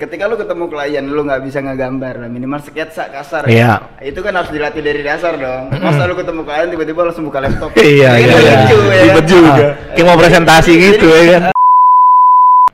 [0.00, 4.00] ketika lu ketemu klien lu nggak bisa ngegambar lah minimal sketsa kasar Iya.
[4.00, 7.68] itu kan harus dilatih dari dasar dong masa lu ketemu klien tiba-tiba langsung buka laptop
[7.76, 8.54] Iya, iya, iya.
[8.64, 9.64] ya Ribet juga.
[9.92, 11.52] Kayak mau presentasi gitu ya kan.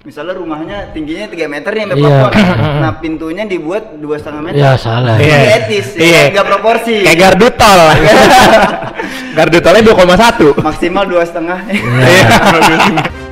[0.01, 2.07] misalnya rumahnya tingginya 3 meter nih sampai Iya.
[2.07, 2.33] plafon
[2.79, 5.19] nah pintunya dibuat dua setengah meter Ya salah.
[5.19, 5.39] Iya.
[5.59, 6.21] etis Iya.
[6.23, 7.81] ya nggak proporsi Kayak gardu tol.
[9.37, 10.63] gardu tolnya 2,1.
[10.63, 11.59] maksimal dua setengah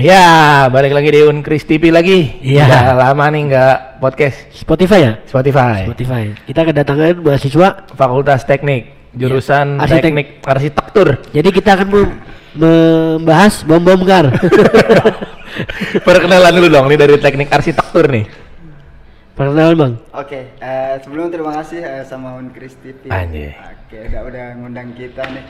[0.00, 0.24] Ya,
[0.72, 2.40] balik lagi di Unkris TV lagi.
[2.40, 2.64] Iya.
[2.64, 5.12] Udah lama nih nggak podcast Spotify ya?
[5.28, 5.84] Spotify.
[5.84, 6.24] Spotify.
[6.48, 7.68] Kita kedatangan mahasiswa.
[7.92, 9.84] Fakultas Teknik, jurusan Iya.
[9.84, 10.02] Arsitek.
[10.02, 11.08] Teknik Arsitektur.
[11.36, 12.16] Jadi kita akan mem-
[12.56, 14.32] membahas bom bom kar.
[16.00, 18.24] Perkenalan dulu dong nih dari Teknik Arsitektur nih.
[19.36, 19.94] Perkenalan bang.
[20.16, 23.04] Oke, eh, sebelum terima kasih eh, sama Unkris TV.
[23.12, 23.52] Anjay.
[23.84, 25.44] Oke, udah udah ngundang kita nih.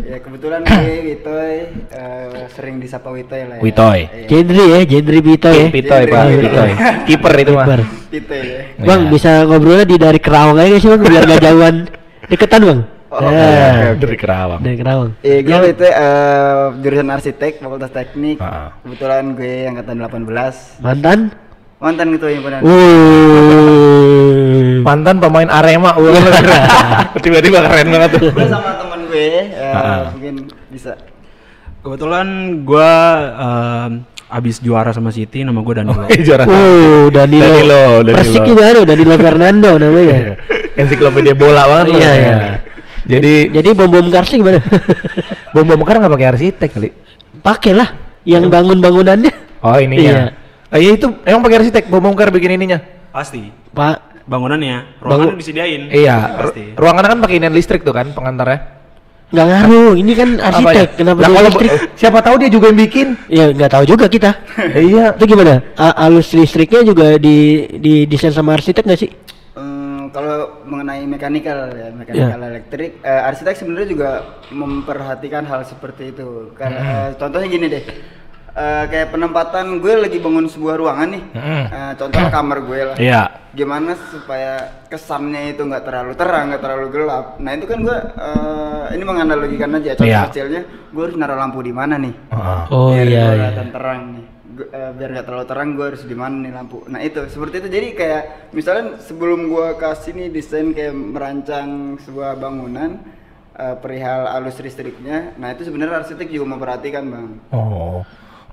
[0.00, 1.54] Ya kebetulan gue Witoy
[1.90, 3.62] eh, sering disapa Witoy lah ya.
[3.62, 4.00] Witoy.
[4.06, 5.66] Iya, Gendri ya, Gendri Bito ya.
[5.66, 6.24] Pitoy, Pak.
[6.30, 6.70] Pitoy.
[7.10, 7.66] Kiper itu mah.
[7.66, 7.80] Kiper.
[8.10, 8.62] Witoy ya.
[8.80, 9.10] Bang Iya.
[9.10, 11.74] bisa ngobrolnya di dari Kerawang aja sih bang, biar gak jauhan.
[12.26, 12.80] Deketan bang.
[13.10, 13.98] Oh, Nah.
[13.98, 14.60] Dari Kerawang.
[14.62, 15.10] Dari Kerawang.
[15.20, 18.38] Iya, gue itu eh, jurusan arsitek, Fakultas Teknik.
[18.38, 18.70] Ah.
[18.82, 20.78] Kebetulan gue angkatan 18.
[20.78, 21.18] Mantan?
[21.80, 22.60] Mantan gitu ya benar.
[23.50, 24.78] Wuh.
[24.80, 26.14] Mantan pemain Arema, wah.
[27.24, 28.30] Tiba-tiba keren banget tuh.
[28.30, 30.14] Gue sama teman gue eh, Ah.
[30.14, 30.34] mungkin
[30.70, 30.94] bisa.
[31.80, 32.28] Kebetulan
[32.62, 32.90] gua
[33.32, 33.92] em,
[34.28, 36.04] abis juara sama City, nama gua Danilo.
[36.04, 36.44] Oh, juara.
[36.44, 37.40] Oh, Danilo.
[37.42, 38.16] Danilo, Danilo.
[38.20, 40.36] Persik juga ada Danilo Fernando namanya.
[40.76, 41.98] Ensiklopedia bola banget loh.
[41.98, 42.36] Iya, iya.
[43.00, 44.60] Jadi Jadi bom bom kar sih gimana?
[45.56, 46.88] bom bom kan nggak pakai arsitek kali.
[47.40, 47.88] Pakai lah
[48.28, 49.32] yang bangun bangunannya.
[49.64, 50.04] Oh ininya.
[50.04, 50.22] Iya.
[50.70, 52.78] Ah, iya itu emang pakai arsitek bom bom bikin ininya.
[53.10, 53.50] Pasti.
[53.74, 55.90] Pak, Bangunannya, Bangun- ruangan disediain.
[55.90, 56.16] Iya.
[56.38, 56.62] Pasti.
[56.70, 58.79] ru- Ruangan kan pakai inian listrik tuh kan pengantarnya.
[59.30, 59.92] Nggak ngaruh.
[59.94, 60.66] Ini kan arsitek.
[60.66, 60.84] Apanya?
[60.94, 61.70] Kenapa dia kalau listrik?
[61.70, 63.06] eh, siapa tahu dia juga yang bikin.
[63.26, 64.30] Ya nggak tahu juga kita.
[64.58, 65.14] Eh, iya.
[65.14, 65.62] Itu gimana?
[65.74, 67.38] A- alus listriknya juga di
[67.72, 69.10] di desain sama arsitek nggak sih?
[69.52, 72.48] Eh, kalau mengenai mekanikal ya, mekanikal Iya.
[72.48, 74.10] elektrik, eh, arsitek sebenarnya juga
[74.50, 76.50] memperhatikan hal seperti itu.
[76.54, 76.90] Karena Hmm.
[76.90, 77.82] eh, contohnya gini deh,
[78.52, 81.64] eh, kayak penempatan gue lagi bangun sebuah ruangan nih, Hmm.
[81.66, 82.96] Eh, contohnya kamar gue lah.
[82.96, 83.22] Iya.
[83.50, 84.52] Gimana supaya
[84.86, 87.26] kesannya itu nggak terlalu terang, nggak terlalu gelap.
[87.36, 90.22] Nah itu kan gue eh, ini menganalogikan aja contoh Iya.
[90.26, 92.14] kecilnya, gue harus naruh lampu di mana nih?
[92.28, 92.62] Heeh.
[92.68, 93.24] Oh biar iya.
[93.50, 93.64] iya.
[93.66, 96.98] terang nih Gua- eh, biar nggak terlalu terang gue harus di mana nih lampu nah
[96.98, 101.68] itu seperti itu jadi kayak misalnya sebelum gue kasih nih desain kayak merancang
[102.00, 102.98] sebuah bangunan
[103.52, 108.02] eh, perihal alus listriknya nah itu sebenarnya arsitek juga memperhatikan bang Oh.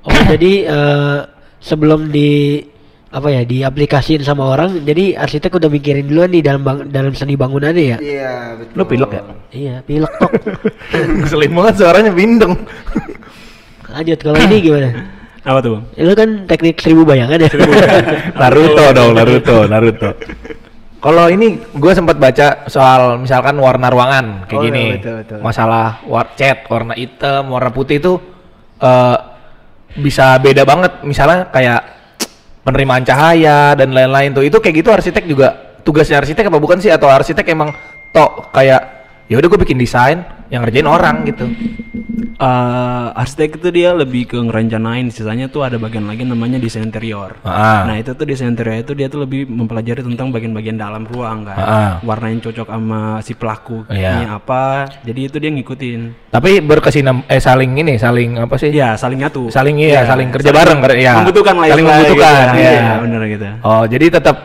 [0.08, 1.18] Oh jadi eh,
[1.60, 2.64] sebelum di
[3.08, 7.40] apa ya diaplikasiin sama orang, jadi arsitek udah mikirin duluan nih dalam bang, dalam seni
[7.40, 7.98] bangunannya ya.
[7.98, 9.22] iya betul Lu pilek ya?
[9.50, 10.32] Iya, pilek tok.
[11.24, 12.54] Ngeselin banget suaranya bindeng.
[13.96, 14.90] Lanjut kalau ini gimana?
[15.48, 15.84] Apa tuh, Bang?
[15.96, 17.48] Lu kan teknik seribu bayangan ya.
[18.44, 20.10] Naruto dong, Naruto, Naruto.
[21.00, 25.40] Kalau ini gue sempat baca soal misalkan warna ruangan kayak Oh, iya, gini, betul, betul.
[25.40, 28.20] masalah war cat warna hitam, warna putih itu
[28.84, 29.18] eh,
[30.00, 31.02] bisa beda banget.
[31.04, 31.82] Misalnya kayak
[32.62, 35.48] penerimaan cahaya dan lain-lain tuh, itu kayak gitu arsitek juga
[35.82, 36.92] tugasnya arsitek apa bukan sih?
[36.94, 37.74] Atau arsitek emang
[38.14, 38.82] tok kayak
[39.28, 41.46] ya udah gue bikin desain yang ngerjain orang gitu.
[42.38, 47.34] Eh, arsitek itu dia lebih ke ngerencanain, sisanya tuh ada bagian lagi namanya desain interior.
[47.42, 47.82] Ah.
[47.84, 51.58] Nah itu tuh desain interior itu dia tuh lebih mempelajari tentang bagian-bagian dalam ruang kan,
[51.58, 51.94] Ah.
[52.06, 54.22] warna yang cocok sama si pelaku Iya.
[54.22, 56.30] ini apa, jadi itu dia ngikutin.
[56.30, 58.70] Tapi berkesinam eh saling ini, saling apa sih?
[58.70, 59.50] Iya saling nyatu.
[59.50, 61.18] Saling iya, Iya, saling kerja bareng ber- ya.
[61.18, 62.38] Membutuhkan lah saling membutuhkan.
[62.54, 62.62] gitu.
[62.62, 62.70] Iya.
[62.70, 63.46] Iya bener gitu.
[63.66, 64.38] Oh, jadi tetap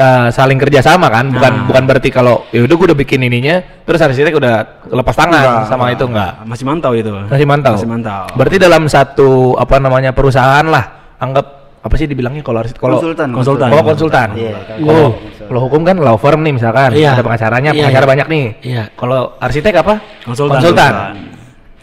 [0.00, 1.28] eh, saling kerja sama kan?
[1.28, 1.66] Bukan Nah.
[1.68, 4.54] bukan berarti kalau ya udah gue udah bikin ininya, terus arsitek udah
[4.88, 5.96] lepas tangan Enggak, sama enggak.
[6.00, 6.32] itu enggak.
[6.48, 7.10] Masih mantau itu.
[7.28, 7.72] Masih mantau.
[7.76, 8.22] Masih mantau.
[8.32, 10.84] Berarti dalam satu apa namanya perusahaan lah,
[11.20, 11.46] anggap
[11.80, 13.68] apa sih dibilangnya kalau arsitek kalau konsultan konsultan.
[13.72, 14.28] Oh, konsultan.
[14.36, 15.06] Iya, Kalau
[15.48, 17.16] kalau hukum kan law firm nih misalkan, Iya.
[17.16, 18.10] ada pengacaranya, Iya, pengacara iya.
[18.12, 18.44] banyak nih.
[18.60, 18.82] Iya.
[18.94, 19.94] Kalau arsitek apa?
[20.24, 20.60] Konsultan.
[20.60, 20.92] Konsultan.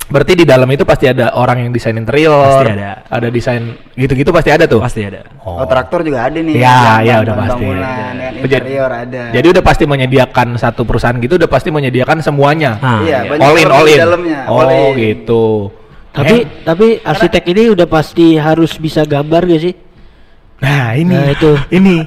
[0.08, 2.80] Berarti di dalam itu pasti ada orang yang desain interior, Pasti
[3.12, 3.28] ada.
[3.28, 4.80] desain gitu-gitu pasti ada tuh.
[4.80, 5.20] Pasti ada.
[5.44, 6.64] oh, traktor juga ada nih Iya,
[7.04, 7.52] iya, bahan- udah pasti.
[7.60, 12.80] bangunan, Jadi- interior ada Jadi udah pasti menyediakan satu perusahaan gitu udah pasti menyediakan semuanya.
[12.80, 14.00] Ah, iya, banyak all in, all in.
[14.00, 14.96] dalamnya, Oh, all in.
[14.96, 15.46] gitu.
[16.10, 19.76] tapi Eh, tapi arsitek ini udah pasti harus bisa gambar gak sih?
[20.58, 21.52] nah ini, Nah, itu.
[21.78, 22.02] ini.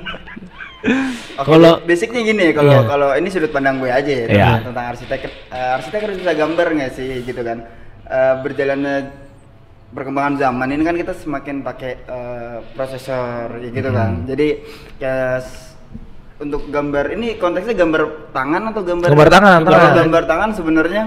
[1.36, 2.82] Oke, Kalau- ba- basicnya gini ya kalau Iya.
[2.86, 4.50] kalau ini sudut pandang gue aja ya Iya.
[4.64, 7.60] tentang, arsitek Eh, arsitek harus bisa gambar nggak sih gitu kan
[8.10, 8.96] Eh, berjalannya
[9.90, 14.26] perkembangan zaman ini kan kita semakin pakai eh, prosesor ya gitu kan Hmm.
[14.26, 14.48] jadi
[14.96, 15.78] kayak s-
[16.36, 19.94] untuk gambar ini konteksnya gambar tangan atau gambar Gambar tangan, kalau tangan.
[19.96, 21.02] gambar tangan sebenarnya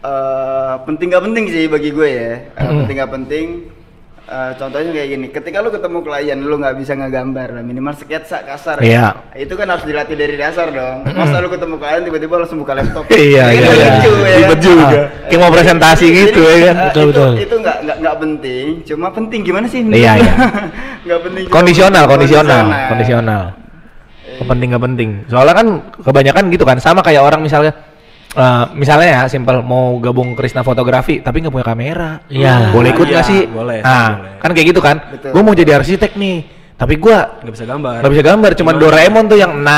[0.00, 2.32] eh, penting gak penting sih bagi gue ya.
[2.50, 3.46] Eh, Penting gak penting.
[4.30, 8.40] Eh, contohnya kayak gini, ketika lu ketemu klien lu nggak bisa ngegambar, lah, minimal sketsa
[8.40, 8.78] kasar.
[8.78, 9.18] Iya.
[9.34, 11.02] Itu kan harus dilatih dari dasar dong.
[11.10, 13.04] Masa lu ketemu klien tiba-tiba langsung buka laptop.
[13.12, 13.88] Iya, iya, iya.
[13.98, 14.60] lucu, ya Ribet kan?
[14.62, 14.86] juga.
[14.86, 16.62] Ah, Kayak mau presentasi jadi- gitu, ya kan?
[16.62, 17.30] eh, Betul, itu, betul.
[17.36, 19.80] Itu nggak nggak penting, cuma penting gimana sih?
[19.82, 20.34] Iya, iya.
[21.06, 21.44] Nggak penting.
[21.48, 23.42] kondisional kondisional kondisional
[24.40, 25.66] penting nggak penting soalnya kan
[26.00, 27.72] kebanyakan gitu kan sama kayak orang misalnya
[28.32, 32.70] eh, misalnya ya simpel mau gabung Krisna fotografi tapi nggak punya kamera Iya.
[32.70, 34.38] boleh ikut nggak Iya, sih boleh, nah boleh.
[34.38, 35.30] kan kayak gitu kan Betul.
[35.30, 36.38] gue mau jadi arsitek nih
[36.72, 39.68] tapi gua nggak bisa gambar nggak bisa gambar cuman Doraemon tuh yang 6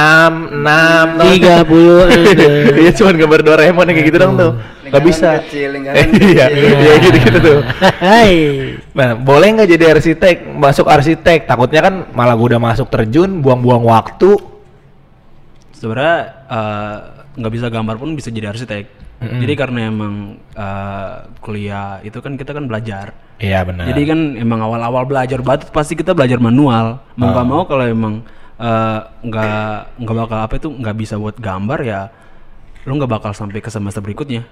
[0.62, 2.06] 6 tiga puluh
[2.78, 4.50] iya cuman gambar Doraemon yang kayak gitu dong tuh
[4.86, 5.98] nggak bisa kecil, lingkaran
[6.30, 7.58] iya iya gitu gitu tuh
[7.98, 8.34] Hai.
[8.92, 10.52] Nah, boleh nggak jadi arsitek?
[10.52, 14.36] Masuk arsitek, takutnya kan malah gua udah masuk terjun, buang-buang waktu.
[15.72, 16.98] sebenarnya eh,
[17.32, 19.12] nggak bisa gambar pun bisa jadi arsitek.
[19.22, 23.14] Jadi karena emang eh, kuliah itu kan kita kan belajar.
[23.42, 23.90] Iya benar.
[23.90, 27.02] jadi kan emang awal-awal belajar batu pasti kita belajar manual.
[27.14, 28.14] Mau nggak mau kalau emang
[28.58, 32.00] eh, nggak nggak bakal apa itu nggak bisa buat gambar ya
[32.82, 34.42] lu nggak bakal sampai ke semester berikutnya.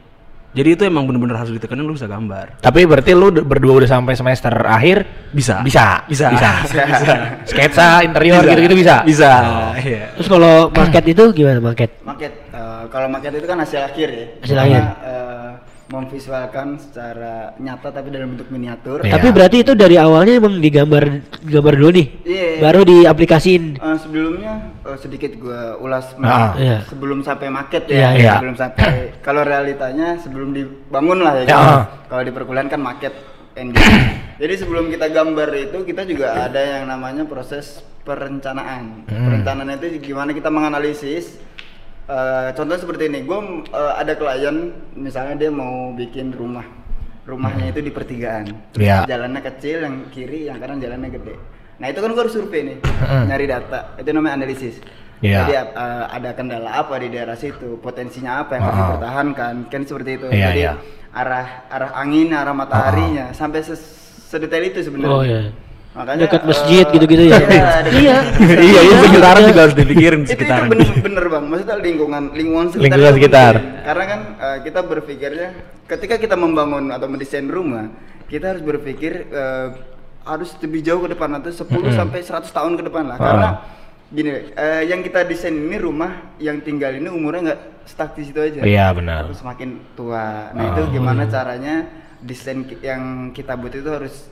[0.51, 2.59] Jadi itu emang bener-bener harus ditekanin lu bisa gambar.
[2.59, 5.31] Tapi berarti lu berdua udah sampai semester akhir?
[5.31, 5.63] Bisa.
[5.63, 6.27] Bisa, bisa.
[6.35, 6.51] Bisa.
[6.91, 7.15] bisa.
[7.47, 9.07] Sketsa interior gitu-gitu bisa.
[9.07, 9.31] bisa.
[9.79, 10.11] Iya.
[10.19, 12.03] Terus kalau market itu gimana market?
[12.03, 12.50] Market,
[12.81, 14.27] eh, kalau market itu kan hasil akhir ya.
[14.41, 14.85] Hasil Karena, akhir.
[15.05, 15.51] eh,
[15.91, 19.03] memvisualkan secara nyata tapi dalam bentuk miniatur.
[19.03, 19.19] Iya.
[19.19, 21.03] Tapi berarti itu dari awalnya emang digambar
[21.43, 22.07] gambar dulu nih.
[22.23, 22.49] Iya.
[22.63, 23.65] Baru diaplikasiin.
[23.77, 26.55] Eh, sebelumnya eh, sedikit gua ulas Ah.
[26.55, 26.87] Iya.
[26.87, 28.39] sebelum sampai market ya, iya.
[28.39, 28.87] sebelum sampai
[29.27, 31.45] kalau realitanya sebelum dibangun lah ya.
[31.45, 31.59] Ya, kan?
[31.59, 31.85] ah.
[32.07, 33.13] Kalau di perkuliahan kan market.
[34.41, 39.05] Jadi sebelum kita gambar itu kita juga ada yang namanya proses perencanaan.
[39.05, 39.27] Hmm.
[39.27, 41.37] Perencanaan itu gimana kita menganalisis
[42.11, 43.39] Eh, contohnya seperti ini, gue
[43.71, 44.57] ada klien
[44.99, 46.67] misalnya dia mau bikin rumah,
[47.23, 49.07] rumahnya itu di pertigaan, Iya.
[49.07, 51.39] jalannya kecil, yang kiri, yang kanan jalannya gede.
[51.79, 53.25] Nah itu kan gue harus survei nih, Mm-mm.
[53.31, 54.83] nyari data, itu namanya analisis.
[55.23, 55.39] Iya.
[55.39, 58.87] Jadi eh, ada kendala apa di daerah situ, potensinya apa yang harus Ah.
[58.91, 60.27] dipertahankan, kan seperti itu.
[60.35, 60.73] Iya, Jadi iya.
[61.15, 63.87] arah arah angin, arah mataharinya, sampai ses-
[64.27, 65.15] sedetail itu sebenarnya.
[65.15, 65.41] Oh iya.
[65.91, 67.35] Makanya Dekat eh, masjid gitu-gitu ya.
[67.41, 67.49] Iya,
[67.83, 68.19] dekat- Iya.
[68.63, 72.67] Iya, iya sekitaran juga harus dipikirin itu itu sekitaran bener, bener bang maksudnya lingkungan lingkungan
[72.69, 73.55] sekitar Lingkungan itu sekitar.
[73.83, 75.49] karena kan eh, kita berpikirnya
[75.85, 77.91] ketika kita membangun atau mendesain rumah
[78.25, 79.67] kita harus berpikir eh,
[80.23, 83.25] harus lebih jauh ke depan atau 10 sampai 100 tahun ke depan lah Ah.
[83.25, 83.49] karena
[84.09, 88.39] gini eh, yang kita desain ini rumah yang tinggal ini umurnya nggak stuck di situ
[88.39, 89.27] aja Iya benar.
[89.27, 90.55] harus semakin tua Ah.
[90.55, 91.83] nah itu gimana caranya
[92.21, 94.31] desain yang kita buat itu harus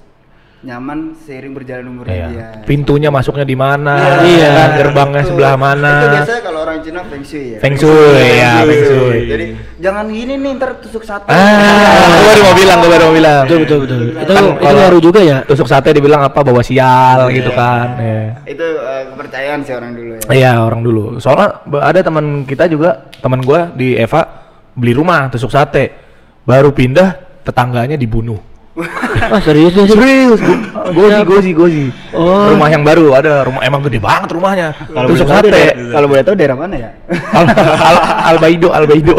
[0.59, 2.27] nyaman seiring berjalan umurnya Iya.
[2.27, 4.27] dia Pintunya masuknya di mana?
[4.27, 4.49] Iya.
[4.51, 4.69] kan?
[4.75, 5.93] Gerbangnya Itu- sebelah mana?
[5.95, 7.59] Itu biasanya kalau orang Cina feng shui ya.
[7.63, 9.19] Feng shui, ya, feng shui.
[9.31, 9.45] Jadi
[9.79, 11.31] jangan gini nih ntar tusuk sate.
[11.31, 13.43] Ah, gue baru mau bilang, gue baru mau bilang.
[13.47, 14.01] Betul betul betul.
[14.11, 15.37] Itu Kan itu kalau baru juga ya.
[15.47, 17.59] Tusuk sate dibilang apa bawa sial gitu Iya.
[17.63, 17.87] kan.
[17.97, 18.23] Iya.
[18.51, 20.23] Itu eh, kepercayaan sih orang dulu ya.
[20.29, 21.03] Iya orang dulu.
[21.23, 24.27] Soalnya ada teman kita juga, teman gua di Eva
[24.75, 25.95] beli rumah tusuk sate,
[26.43, 27.15] baru pindah
[27.47, 28.43] tetangganya dibunuh.
[28.79, 29.91] Wah serius sih?
[29.91, 30.39] Serius,
[30.95, 31.87] gozi gozi gozi.
[32.15, 32.55] Oh.
[32.55, 34.69] Rumah yang baru ada rumah emang gede banget rumahnya.
[34.87, 35.63] tusuk boleh tahu sate.
[35.91, 36.91] Kalau boleh tahu daerah mana ya?
[37.35, 37.97] Al, al,
[38.35, 39.19] Albaido, Albaido.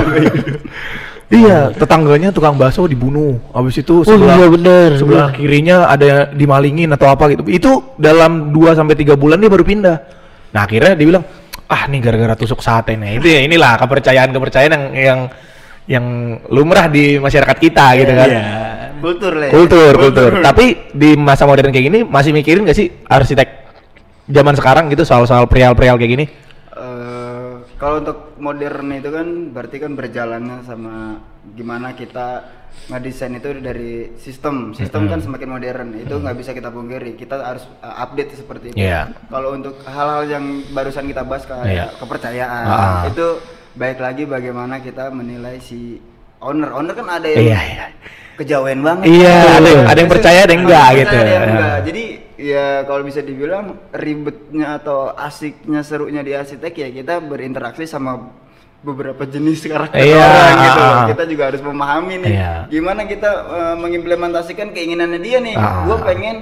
[1.29, 3.35] iya, tetangganya tukang bakso dibunuh.
[3.51, 4.89] Habis itu Oh sebelah iya bener.
[4.95, 7.43] sebelah kirinya ada yang dimalingin atau apa gitu.
[7.51, 9.97] Itu dalam 2 sampai 3 bulan dia baru pindah.
[10.55, 11.23] Nah, akhirnya dia bilang,
[11.67, 15.19] "Ah, nih gara-gara tusuk sate nih." Itu ya inilah kepercayaan-kepercayaan yang yang
[15.89, 16.05] yang
[16.47, 18.29] lumrah di masyarakat kita gitu kan.
[18.31, 18.47] Iya.
[18.99, 19.49] Kultur lah.
[19.49, 20.31] Kultur, kultur.
[20.39, 23.47] Tapi di masa modern kayak gini masih mikirin gak sih arsitek
[24.27, 26.25] zaman sekarang gitu soal-soal perial-perial kayak gini?
[26.71, 31.17] Eh, kalau untuk modern itu kan berarti kan berjalannya sama
[31.49, 32.45] gimana kita
[32.87, 37.65] ngedesain itu dari sistem sistem kan semakin modern itu nggak bisa kita pungkiri kita harus
[37.81, 39.09] uh, update seperti itu Iya.
[39.25, 41.85] kalau untuk hal-hal yang barusan kita bahas kayak Iya.
[41.97, 43.01] kepercayaan Ah.
[43.03, 43.41] itu
[43.73, 45.97] baik lagi bagaimana kita menilai si
[46.39, 47.85] owner owner kan ada yang Iya, iya.
[48.39, 51.15] Kejauhan banget Iya, ada yang- ada yang percaya, ada yang enggak Ada gitu.
[51.17, 51.39] yang Ya.
[51.45, 51.77] enggak.
[51.83, 52.03] jadi
[52.39, 58.31] ya kalau bisa dibilang ribetnya atau asiknya serunya di arsitek ya kita berinteraksi sama
[58.79, 61.03] beberapa jenis karakter Iya, orang gitu ah.
[61.05, 62.53] kita juga harus memahami nih Iya.
[62.69, 66.35] gimana kita eh, mengimplementasikan keinginannya dia nih Ah, gue pengen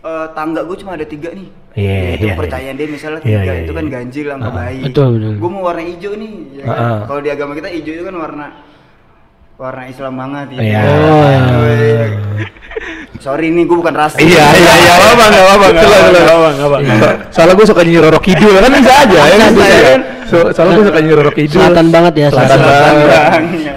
[0.00, 3.28] eh, tangga gue cuma ada tiga nih Iya, Ya, itu iya, kepercayaan dia misalnya Iya,
[3.36, 3.92] tiga iya, itu kan iya.
[3.92, 5.32] ganjil sama baik betul, betul.
[5.36, 6.78] gue mau warna hijau nih ya kan?
[6.80, 7.00] Ah.
[7.04, 8.46] kalau di agama kita hijau itu kan warna
[9.56, 10.62] warna Islam banget gitu.
[10.62, 10.80] Iya.
[10.84, 12.04] Oh, iya.
[13.16, 14.20] Sorry nih, gue bukan rasis.
[14.20, 16.76] Iya iya iya apa apa nggak apa nggak apa nggak apa nggak apa.
[17.00, 20.00] So- Soalnya gue suka nyanyi Roro Kidul kan bisa aja ya kan bisa kan.
[20.28, 21.58] So- Soalnya gue suka nyanyi Roro Kidul.
[21.58, 22.28] Selatan banget ya.
[22.30, 22.94] Selatan selatan.
[22.94, 23.74] banget.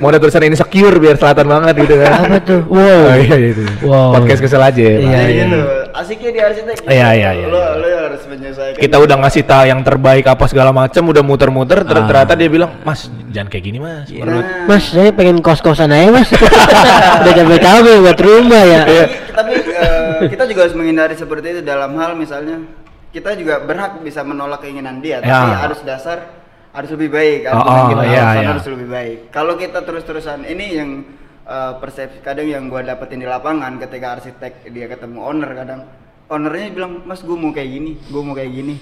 [0.00, 2.10] Mau ada tulisan insecure biar selatan banget gitu kan.
[2.18, 2.60] Apa tuh?
[2.66, 2.80] Wow.
[3.06, 3.62] Oh, iya itu.
[3.84, 4.10] Wow.
[4.16, 4.80] Podcast kesel aja.
[4.80, 5.06] Iya, Pak.
[5.06, 5.44] Iya iya.
[5.46, 5.60] gitu.
[6.00, 6.74] Asiknya di arsitek.
[6.76, 6.88] gitu.
[6.88, 7.70] Iya, iya, iya, Lo iya.
[7.76, 8.80] lo harus menyesuaikan.
[8.80, 12.06] Kita udah ngasih tahu yang terbaik apa segala macam, udah muter-muter, ter- Ah.
[12.06, 16.28] ternyata dia bilang, "Mas, jangan kayak gini, Mas." Nah, Mas, saya pengen kos-kosan aja, Mas.
[17.20, 18.80] Udah capek-capek buat rumah ya.
[18.82, 19.04] Iya.
[19.30, 22.60] tapi eh, kita juga harus menghindari seperti itu dalam hal misalnya
[23.08, 25.60] kita juga berhak bisa menolak keinginan dia, tapi Ya.
[25.60, 26.28] harus dasar
[26.70, 28.48] harus lebih baik, Oh, argumen oh, kita iya, iya.
[28.48, 29.18] harus lebih baik.
[29.28, 30.90] Kalau kita terus-terusan ini yang
[31.50, 35.82] eh, persepsi kadang yang gua dapetin di lapangan ketika arsitek dia ketemu owner kadang
[36.30, 38.76] ownernya bilang mas gue mau kayak gini, gue mau kayak gini.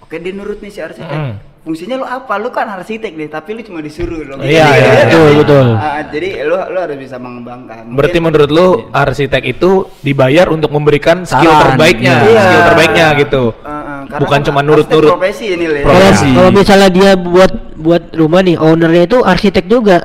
[0.00, 1.12] Oke dia nurut nih si arsitek.
[1.12, 1.34] Mm.
[1.58, 2.40] Fungsinya lo apa?
[2.40, 4.40] Lo kan arsitek deh, tapi lu cuma disuruh lo.
[4.40, 5.66] Iya, iya, betul, betul.
[5.76, 7.92] Ah, jadi lo lo harus bisa mengembangkan.
[7.92, 12.40] Berarti Mungkin- menurut lu arsitek itu dibayar untuk memberikan skill Saran, terbaiknya, iya.
[12.40, 13.42] skill terbaiknya gitu.
[13.52, 13.77] Uh, uh,
[14.08, 15.10] karena Bukan kan cuma nurut-nurut.
[15.12, 15.84] Profesi ini Le.
[15.84, 16.28] Kalau Profesi.
[16.32, 20.00] kalau misalnya dia buat buat rumah nih, ownernya itu arsitek juga.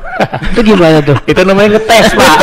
[0.51, 1.15] itu gimana tuh?
[1.31, 2.35] itu namanya ngetes, Pak.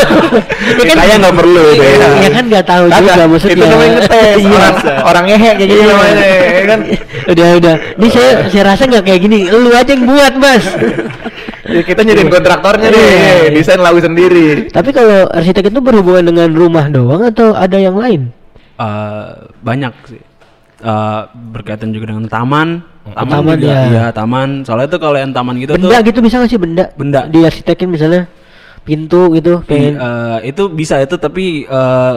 [0.81, 2.09] Ya kan- Kayak nggak perlu itu ya.
[2.17, 3.55] Ya kan nggak tahu Kagak, juga maksudnya.
[3.55, 4.37] Itu namanya ngetes.
[4.41, 4.49] Iya.
[4.51, 4.75] Orang
[5.05, 5.87] orang ngehe kayak gini Iya.
[5.87, 6.81] namanya, ya kan.
[7.29, 7.75] udah udah.
[7.95, 9.39] Ini saya saya rasa nggak kayak gini.
[9.47, 10.65] Lu aja yang buat, Mas.
[11.71, 13.53] Ya, kita nyediain kontraktornya nih, Iya.
[13.53, 14.73] desain lagu sendiri.
[14.73, 18.33] Tapi kalau arsitek itu berhubungan dengan rumah doang atau ada yang lain?
[18.75, 19.29] Eh,
[19.61, 20.19] banyak sih.
[20.81, 21.21] Eh,
[21.53, 22.81] berkaitan juga dengan taman.
[23.11, 23.81] Taman, Taman, juga, ya.
[23.87, 24.65] iya taman.
[24.65, 26.85] Soalnya itu kalau yang taman gitu benda tuh gitu bisa nggak sih benda?
[26.97, 27.21] Benda.
[27.27, 28.25] Di arsitekin misalnya
[28.81, 32.17] pintu gitu i- pengen eh, itu bisa itu tapi eh,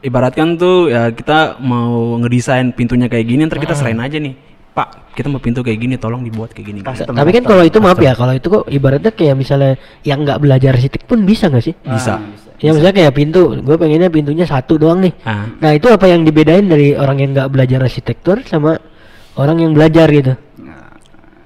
[0.00, 4.36] ibaratkan tuh ya kita mau ngedesain pintunya kayak gini ntar kita serain aja nih.
[4.68, 6.80] Pak, kita mau pintu kayak gini, tolong dibuat kayak gini.
[6.86, 7.10] Custom.
[7.10, 9.74] tapi kan kalau itu maaf ya, kalau itu kok ibaratnya kayak misalnya
[10.06, 11.74] yang nggak belajar arsitek pun bisa nggak sih?
[11.82, 12.14] Bisa.
[12.14, 12.47] Ah, bisa.
[12.58, 15.14] Ya misalnya kayak pintu, gue pengennya pintunya satu doang nih.
[15.22, 15.46] Ah.
[15.58, 18.74] Nah itu apa yang dibedain dari orang yang nggak belajar arsitektur sama
[19.34, 20.34] orang yang belajar gitu?
[20.58, 20.90] Nah,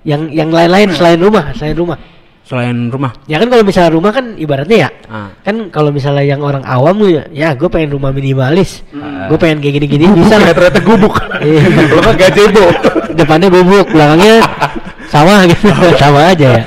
[0.02, 1.99] Yang yang lain-lain selain rumah, selain rumah.
[2.42, 3.12] Selain rumah.
[3.28, 5.28] Ya kan kalau misalnya rumah kan ibaratnya ya, Ah.
[5.40, 9.28] kan kalau misalnya yang orang awam ya, ya gue pengen rumah minimalis, Hmm.
[9.28, 10.57] gue pengen kayak gini-gini bisa Ya lah.
[10.57, 11.14] ternyata gubuk.
[11.38, 11.62] Iya.
[11.87, 12.64] Lo kan gazebo.
[13.12, 14.40] Depannya gubuk, belakangnya
[15.12, 15.69] sama gitu,
[16.00, 16.62] sama aja ya.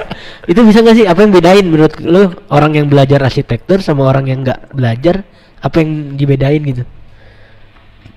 [0.46, 1.06] Itu bisa nggak sih?
[1.10, 5.26] Apa yang bedain menurut lu orang yang belajar arsitektur sama orang yang nggak belajar?
[5.62, 6.86] Apa yang dibedain gitu?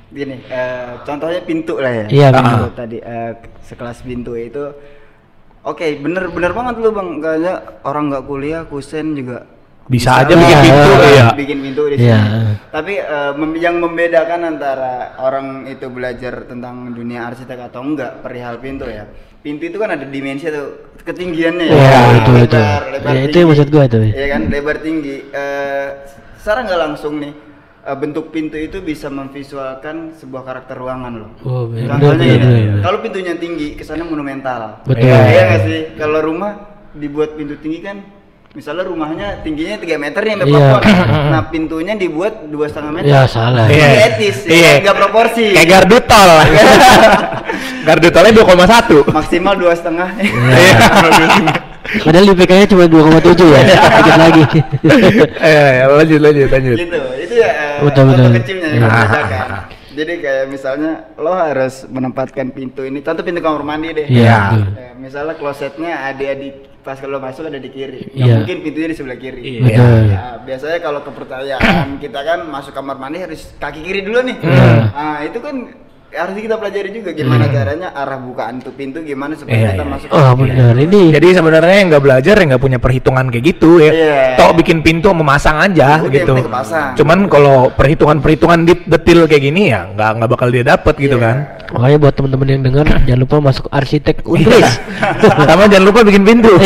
[0.08, 2.06] gini, eh, contohnya pintu lah ya.
[2.08, 2.66] Iya, Pintu pintu.
[2.74, 4.64] Tadi eh, sekelas pintu itu,
[5.62, 7.08] oke, bener bener banget lu bang.
[7.20, 7.54] Kayaknya
[7.84, 9.44] orang nggak kuliah, kusen juga
[9.88, 11.26] Bisa aja bikin pintu, iya.
[11.32, 12.20] bikin pintu di Iya.
[12.20, 12.52] sini.
[12.68, 18.60] Tapi eh, mem- yang membedakan antara orang itu belajar tentang dunia arsitek atau enggak perihal
[18.60, 19.08] pintu ya.
[19.40, 21.72] Pintu itu kan ada dimensi atau ketinggiannya ya.
[21.72, 22.60] Iya, Lebar- betul, betul.
[22.92, 24.04] lebar Ya, itu yang maksud gua tuh.
[24.04, 25.16] Iya kan, lebar tinggi.
[25.26, 25.86] Eh,
[26.36, 27.32] secara nggak langsung nih,
[27.80, 31.30] eh, bentuk pintu itu bisa memvisualkan sebuah karakter ruangan loh.
[31.42, 32.82] Oh, bener, Contohnya bener, ini, bener, bener.
[32.84, 34.84] kalau pintunya tinggi, kesannya monumental.
[34.84, 35.00] Betul.
[35.00, 35.80] Iya iya nggak sih?
[35.96, 36.52] Kalau rumah
[36.92, 38.04] dibuat pintu tinggi kan,
[38.50, 40.58] misalnya rumahnya tingginya 3 meter nih sampai Iya.
[40.58, 40.82] plafon.
[41.32, 43.08] Nah pintunya dibuat dua setengah meter.
[43.08, 43.66] Ya salah.
[43.66, 43.88] Ini Iya.
[44.08, 44.56] etis, Iya.
[44.56, 45.44] ya, nggak proporsi.
[45.52, 46.30] Kayak gardu tol.
[47.84, 48.96] gardu tolnya 2,1.
[49.08, 50.08] Maksimal dua setengah.
[50.16, 50.76] Iya.
[51.88, 53.60] Padahal IPK-nya cuma 2,7 ya.
[53.96, 54.42] Dikit lagi.
[55.40, 56.76] Eh, ya, lanjut lanjut lanjut.
[56.76, 58.32] gitu itu ya eh, Betul, contoh betul.
[58.36, 58.88] kecilnya yang Iya.
[58.88, 64.36] membedakan jadi kayak misalnya lo harus menempatkan pintu ini contoh pintu kamar mandi deh Iya.
[64.70, 66.48] Eh, misalnya klosetnya ada di
[66.88, 68.40] pas kalau masuk ada di kiri Iya.
[68.40, 69.60] mungkin pintunya di sebelah kiri Iya.
[69.60, 70.02] Betul.
[70.08, 74.72] Ya, biasanya kalau kepercayaan kita kan masuk kamar mandi harus kaki kiri dulu nih Iya.
[74.88, 75.68] nah itu kan
[76.08, 79.92] harus kita pelajari juga gimana caranya arah bukaan tuh pintu gimana supaya Iya, kita iya.
[79.92, 81.02] masuk Oh benar ini.
[81.12, 83.90] Jadi sebenarnya yang nggak belajar yang nggak punya perhitungan kayak gitu ya.
[83.92, 84.20] Iya.
[84.40, 86.34] Toh bikin pintu memasang aja Udah, yang gitu.
[87.04, 91.24] Cuman kalau perhitungan-perhitungan detil kayak gini ya nggak nggak bakal dia dapet gitu Iya.
[91.28, 91.36] kan.
[91.68, 94.68] Makanya buat teman-teman yang dengar jangan lupa masuk arsitek Untris.
[95.48, 96.56] Sama jangan lupa bikin pintu.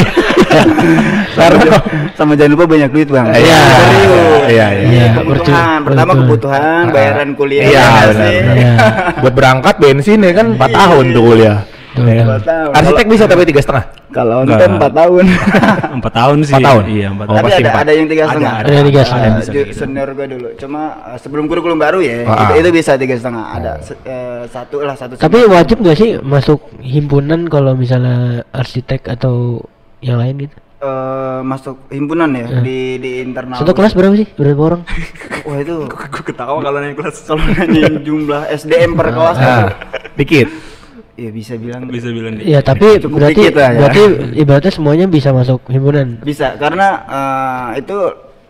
[1.32, 1.80] Karena
[2.12, 3.60] sama jangan lupa banyak duit bang Iya.
[4.44, 4.84] Iya, iya.
[4.84, 8.28] Iya, kebutuhan pertama kebutuhan bayaran kuliah Iya, ya.
[8.52, 8.72] Iya.
[9.16, 11.58] Buat berangkat bensin ya kan 4 tahun tuh kuliah.
[11.92, 12.24] Ya kan?
[12.24, 12.70] Empat tahun.
[12.72, 13.84] Arsitek bisa tapi tiga setengah.
[14.08, 15.24] kalau nonton empat tahun
[15.96, 16.52] Empat tahun sih.
[16.52, 16.84] Empat tahun?
[16.86, 17.82] Iya, empat Oh, tapi pasti ada empat.
[17.82, 19.32] ada yang tiga Ada, setengah ada yang tiga setengah.
[19.72, 22.36] Senior gue dulu cuma uh, sebelum kurikulum baru ya Ah.
[22.46, 23.72] itu, itu bisa tiga setengah ada
[24.04, 29.60] eh, satu lah satu Tapi wajib nggak sih masuk himpunan kalau misalnya arsitek atau
[30.00, 30.56] yang lain gitu?
[30.82, 32.58] Eh, masuk himpunan ya Eh.
[32.60, 34.26] di di internal Satu kelas berapa sih?
[34.34, 34.82] Berapa orang?
[35.46, 37.22] wah itu Gue ketawa kalau naik kelas.
[37.22, 39.70] kalau nanyain jumlah SDM per kelas Nah,
[40.12, 40.50] dikit.
[41.14, 42.44] ya bisa bilang Bisa bilang deh.
[42.44, 43.78] Ya tapi Cukup berarti dikit lah ya.
[43.78, 44.02] berarti
[44.34, 46.18] ibaratnya semuanya bisa masuk himpunan.
[46.20, 47.98] Bisa karena eh, itu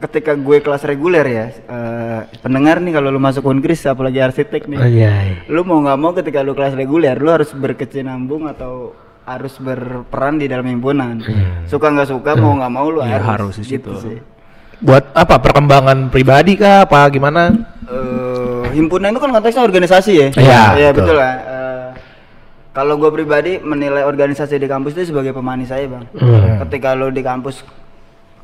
[0.01, 4.79] ketika gue kelas reguler ya eh, pendengar nih kalau lu masuk unkris apalagi arsitek nih
[4.79, 5.13] Oh iya.
[5.47, 10.51] lu mau nggak mau ketika lu kelas reguler lu harus berkesinambung atau harus berperan di
[10.51, 11.23] dalam himpunan.
[11.65, 13.93] Suka nggak suka mau nggak mau lu Iya, harus, harus gitu situ.
[14.03, 14.19] sih.
[14.83, 15.39] Buat apa?
[15.39, 16.83] Perkembangan pribadi kah?
[16.83, 17.55] Apa gimana?
[17.87, 20.29] Eh, himpunan itu kan konteksnya organisasi ya.
[20.35, 21.07] Iya, Iya, betul.
[21.07, 21.35] betul lah.
[21.39, 21.87] Eh,
[22.73, 26.03] kalau gue pribadi menilai organisasi di kampus itu sebagai pemanis saya bang.
[26.13, 26.59] Hmm.
[26.67, 27.63] Ketika lo di kampus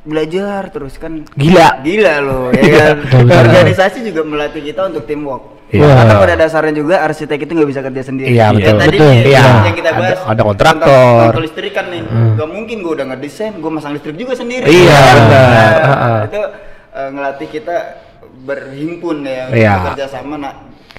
[0.06, 1.82] belajar terus kan Gila.
[1.82, 2.96] gila lo ya kan.
[3.02, 3.44] Betul, betul.
[3.50, 5.57] organisasi juga melatih kita untuk teamwork.
[5.68, 5.84] Iya.
[5.84, 8.28] Karena pada dasarnya juga arsitek itu nggak bisa kerja sendiri.
[8.30, 8.76] Iya, Kayak betul.
[8.78, 9.04] Tadi Betul.
[9.06, 9.42] yang- Iya.
[9.60, 10.18] yang kita Ada- bahas.
[10.24, 10.88] ada kontraktor.
[10.88, 12.02] Contoh, contoh listrikan nih.
[12.34, 14.64] Gak mungkin gue udah ngedesain, gue masang listrik juga sendiri.
[14.64, 15.72] Iya, Nah, benar.
[15.78, 16.18] Heeh.
[16.24, 16.40] Itu
[16.90, 17.76] eh, ngelatih kita
[18.40, 19.72] berhimpun ya, Iya.
[19.84, 20.34] bekerja sama.
[20.36, 20.52] Nah,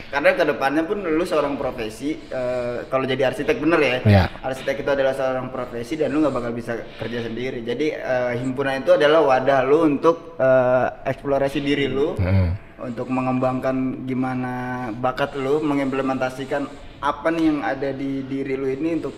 [0.10, 3.98] karena ke depannya pun lu seorang profesi, eh, kalau jadi arsitek bener ya.
[4.04, 4.24] Iya.
[4.42, 7.62] Arsitek itu adalah seorang profesi dan lu nggak bakal bisa kerja sendiri.
[7.62, 12.58] Jadi eh, himpunan itu adalah wadah lu untuk eh, eksplorasi diri lu Hmm.
[12.80, 14.54] untuk mengembangkan gimana
[14.92, 16.66] bakat lu mengimplementasikan
[17.00, 19.16] apa nih yang ada di diri lu ini untuk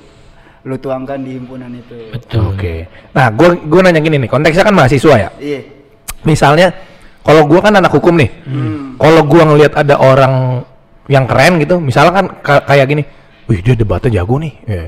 [0.62, 2.13] lu tuangkan di himpunan itu.
[2.13, 2.53] Betul.
[2.53, 2.86] Oke.
[3.17, 5.29] Nah, gua gua nanya gini nih, konteksnya kan mahasiswa ya.
[5.41, 5.62] Iya.
[6.21, 6.69] Misalnya
[7.25, 8.29] kalau gua kan anak hukum nih.
[8.45, 8.93] Hmm.
[9.01, 10.62] Kalau gua ngelihat ada orang
[11.08, 13.03] yang keren gitu, misalnya kan ka- kayak gini,
[13.46, 14.84] wih dia debatnya jago nih, ya.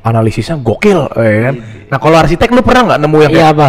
[0.00, 1.54] analisisnya gokil, ya kan.
[1.86, 3.68] Nah kalau arsitek lu pernah nggak nemu yang Iya kayak, apa?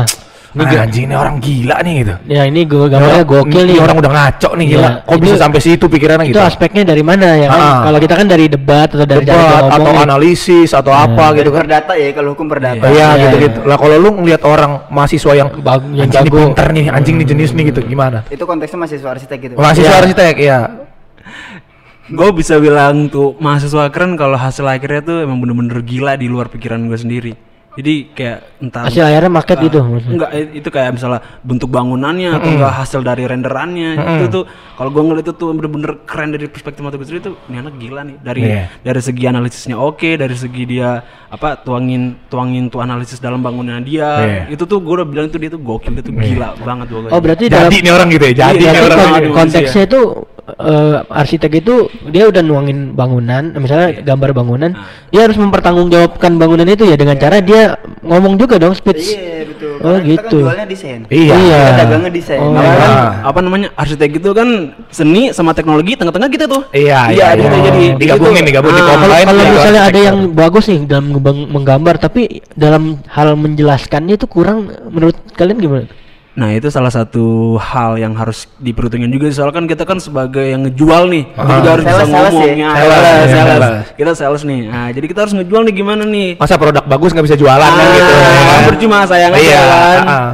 [0.52, 2.14] Ini anjing ini orang gila nih gitu.
[2.28, 3.80] Ya ini gue gambarnya gokil Ini nih.
[3.80, 4.84] orang udah ngaco nih gila.
[4.84, 6.44] Iya, Kok bisa itu- sampai situ pikirannya itu gitu?
[6.44, 7.56] aspeknya dari mana ya kan?
[7.58, 7.80] Ah.
[7.82, 11.38] Kalau kita kan dari debat atau dari cara Debat atau ngomong analisis atau apa Dari
[11.40, 11.64] gitu kan.
[11.64, 12.84] perdata ya kalau hukum perdata.
[12.84, 13.60] Iya Iya, gitu-gitu.
[13.64, 16.40] Lah kalau lu ngelihat orang mahasiswa yang Bag- yang anjing nih jago.
[16.44, 18.20] pinter nih, anjing nih jenis nih gitu, gimana?
[18.28, 19.54] Itu konteksnya mahasiswa arsitek gitu.
[19.56, 20.00] Mahasiswa Iya.
[20.04, 20.60] arsitek ya.
[22.12, 26.48] gue bisa bilang tuh mahasiswa keren kalau hasil akhirnya tuh emang bener-bener gila di luar
[26.48, 27.34] pikiran gue sendiri
[27.72, 30.12] jadi kayak entah Hasil akhirnya market Ah, gitu maksudnya.
[30.12, 34.44] enggak itu kayak misalnya bentuk bangunannya atau enggak hasil dari renderannya itu tuh
[34.76, 37.80] kalau gua ngeliat itu tuh bener-bener keren dari perspektif mata gue sendiri tuh ini anak
[37.80, 38.64] gila nih dari Iya.
[38.84, 44.10] dari segi analisisnya oke dari segi dia apa tuangin tuangin tuh analisis dalam bangunan dia
[44.20, 44.44] Iya.
[44.52, 47.24] itu tuh gue udah bilang tuh dia tuh gokil dia tuh gila banget gua Oh
[47.24, 48.98] berarti dalam Jadi nih orang gitu ya, jadi Iya, nih orang.
[49.00, 50.02] kon- aduh, konteksnya itu
[50.48, 51.76] eh, arsitek itu
[52.10, 54.72] dia udah nuangin bangunan, misalnya gambar bangunan,
[55.10, 59.14] dia harus mempertanggungjawabkan bangunan itu ya dengan cara dia ngomong juga dong speech.
[59.14, 59.74] Iya betul.
[59.82, 60.38] Oh, Karena kita kan gitu.
[60.46, 61.00] jualnya desain.
[61.10, 61.36] Iya.
[61.38, 62.40] Kita dagangnya desain.
[62.42, 62.54] Oh.
[62.54, 63.12] Makanya kan Ah.
[63.34, 64.50] apa namanya arsitek itu kan
[64.90, 67.60] seni sama teknologi tengah-tengah gitu tuh Iya, iya, iya, iya.
[67.66, 68.50] jadi Digabungin, gitu.
[68.54, 68.82] digabung, Ah, di
[69.26, 71.06] Kalau ya, misalnya ada yang bagus nih dalam
[71.50, 75.86] menggambar tapi dalam hal menjelaskannya itu kurang menurut kalian gimana?
[76.32, 80.64] Nah itu salah satu hal yang harus diperhitungin juga soalnya kan kita kan sebagai yang
[80.64, 82.56] ngejual nih kita juga harus bisa Sales, sales ngomong ya?
[82.56, 83.60] ya Sales, sales, ya, sales.
[83.60, 83.88] sales.
[83.92, 87.26] kita sales nih nah jadi kita harus ngejual nih gimana nih Masa produk bagus nggak
[87.26, 88.14] bisa jualan kan Ah, gitu.
[88.16, 88.62] ya kan?
[88.66, 89.60] percuma sayang aja Iya.
[89.60, 90.00] kan.
[90.08, 90.30] ah.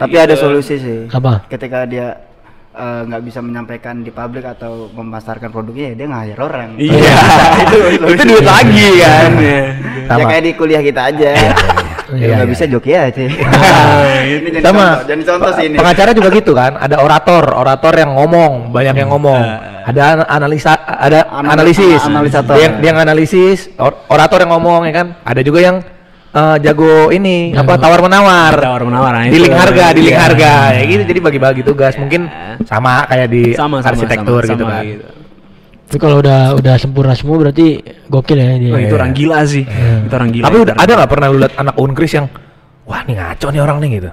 [0.00, 0.98] tapi ada solusi sih.
[1.06, 1.44] Apa?
[1.46, 2.16] Ketika dia
[2.72, 6.68] eh, nggak bisa menyampaikan di publik atau memasarkan produknya ya dia nge-hire orang.
[6.74, 7.12] Iya.
[7.92, 9.30] itu itu duit lagi kan.
[9.36, 9.60] Ya
[10.08, 10.26] Sama.
[10.26, 11.30] kayak di kuliah kita aja.
[12.12, 12.52] Iya, Ya nggak iya.
[12.52, 13.20] bisa joki aja.
[14.36, 14.78] ini jadi Sama.
[14.78, 15.76] contoh, jadi contoh sih ini.
[15.76, 19.40] Pengacara juga gitu kan, ada orator, orator yang ngomong, banyak yang ngomong.
[19.40, 22.54] Eh, Ada an- analisa, ada Ana- analisis, analisator.
[22.54, 25.06] Dia, dia yang analisis, or- orator yang ngomong ya kan.
[25.22, 25.76] Ada juga yang
[26.32, 29.44] eh, jago ini apa tawar menawar, Tawar menawar, nah di itu.
[29.44, 30.22] link harga, di link Iya.
[30.22, 31.02] harga, ya gitu.
[31.04, 32.24] Jadi bagi-bagi tugas, mungkin
[32.62, 34.84] sama kayak di sama sama arsitektur sama, gitu sama kan.
[34.86, 35.04] gitu.
[35.92, 38.72] Tapi kalau udah udah sempurna semua berarti gokil ya dia.
[38.72, 41.52] Wah, itu orang gila sih itu orang gila Tapi udah ada nggak pernah lu lihat
[41.60, 42.32] anak unkris yang
[42.88, 44.10] wah nih ngaco nih orang nih gitu.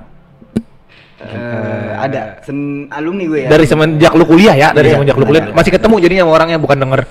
[1.23, 3.49] Eh, ada sen alumni gue ya.
[3.55, 5.55] Dari semenjak lu kuliah ya, dari Iya, semenjak lu ada, kuliah ada.
[5.55, 7.01] masih ketemu jadinya sama orangnya bukan denger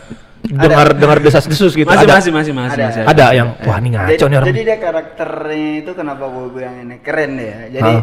[0.49, 1.89] dengar dengar desas-desus gitu.
[1.89, 2.85] masih ada, masih masih masih Ada.
[2.93, 4.49] masih ada yang wah nih ngaco jadi, nih orang.
[4.53, 7.59] jadi dia karakternya itu kenapa gue bilang ini keren ya.
[7.73, 8.03] Jadi Hah?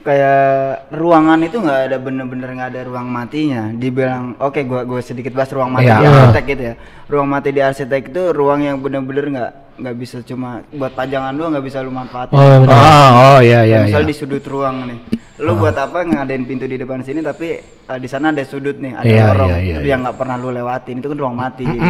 [0.00, 3.68] Kayak ruangan itu nggak ada bener-bener nggak ada ruang matinya.
[3.70, 6.00] Dibilang oke gue gue sedikit bahas ruang mati Iya.
[6.00, 6.74] di arsitek gitu ya.
[7.06, 11.56] Ruang mati di arsitek itu ruang yang bener-bener nggak nggak bisa cuma buat pajangan doang
[11.56, 12.36] nggak bisa lu manfaatin.
[12.36, 12.76] Oh, benar.
[12.76, 14.08] Oh, oh iya iya misal iya.
[14.08, 14.98] di sudut ruang nih.
[15.40, 18.92] Lu buat apa ngadain pintu di depan sini tapi eh, di sana ada sudut nih,
[18.92, 21.00] ada Iya, lorong iya, iya, itu yang nggak pernah lu lewatin.
[21.00, 21.64] Itu kan ruang mati.
[21.64, 21.80] jadi.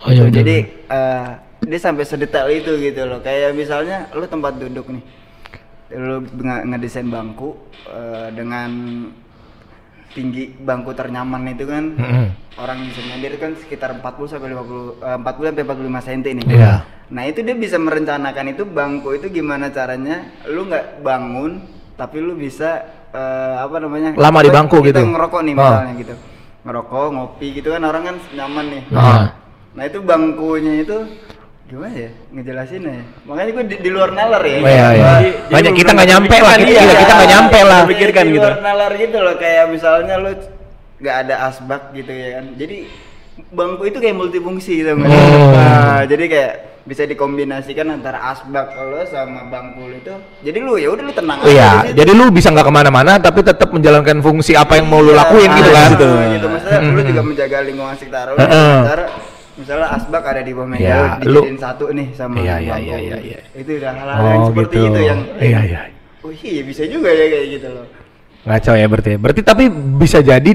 [0.00, 1.28] Oh iya jadi eh,
[1.60, 3.18] dia sampai sedetail itu gitu loh.
[3.20, 5.02] Kayak misalnya lu tempat duduk nih.
[5.90, 8.70] Lu nge- ngedesain bangku eh, dengan
[10.10, 12.26] tinggi bangku ternyaman itu kan Mm-mm.
[12.58, 16.46] orang bisa nyender kan sekitar 40 sampai 50 eh, 40 sampai 45 cm nih.
[16.48, 16.74] Iya.
[17.10, 21.58] Nah, itu dia bisa merencanakan itu bangku itu gimana caranya lu nggak bangun
[21.94, 24.14] tapi lu bisa eh, apa namanya?
[24.14, 25.10] Lama di bangku kita gitu.
[25.10, 25.58] ngerokok nih Oh.
[25.60, 26.14] misalnya gitu.
[26.60, 28.82] Ngerokok, ngopi gitu kan orang kan nyaman nih.
[28.92, 29.26] Ah.
[29.72, 30.96] Nah itu bangkunya itu
[31.70, 35.06] gimana ya ngejelasin ya makanya gue di, di luar nalar ya Oh, iya, iya.
[35.14, 36.82] Jadi- Banyak jadi kita nggak nyampe lah, kita- iya.
[36.98, 37.80] kita nggak nyampe lah.
[37.80, 38.42] Di- Pikirkan di gitu.
[38.44, 40.30] luar nalar gitu loh kayak misalnya lu
[40.98, 42.76] nggak ada asbak gitu ya kan jadi
[43.48, 44.98] bangku itu kayak multifungsi gitu Oh.
[44.98, 50.10] nah jadi kayak bisa dikombinasikan antara asbak lo sama bangkul itu
[50.42, 51.96] jadi lu ya udah lu tenang Iya, di situ.
[51.96, 55.22] jadi lu bisa nggak ke mana-mana tapi tetap menjalankan fungsi apa yang mau lu Iya,
[55.22, 55.90] lakuin gitu kan.
[55.94, 56.08] gitu.
[56.34, 56.46] gitu.
[56.48, 58.38] Maksudnya lu juga menjaga lingkungan sekitar lu.
[58.38, 58.76] Heeh.
[58.82, 59.04] Cara
[59.60, 62.86] misalnya asbak ada di bawah meja Iya, lu satu nih sama Iya, iya, bangku.
[62.86, 63.38] iya, iya, iya.
[63.52, 65.80] Itu udah hal-hal yang seperti itu yang Iya, iya.
[66.20, 67.86] Oh iya bisa juga ya kayak gitu loh.
[68.40, 69.10] Ngaco ya berarti.
[69.10, 69.18] ya.
[69.18, 69.64] Berarti tapi
[69.96, 70.52] bisa jadi